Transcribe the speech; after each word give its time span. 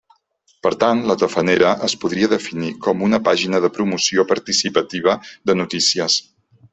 Per 0.67 0.69
tant, 0.83 1.01
la 1.11 1.15
Tafanera 1.23 1.73
es 1.89 1.95
podria 2.05 2.29
definir 2.33 2.71
com 2.87 3.03
una 3.09 3.19
pàgina 3.29 3.59
de 3.67 3.71
promoció 3.79 4.25
participativa 4.35 5.15
de 5.51 5.57
notícies. 5.63 6.17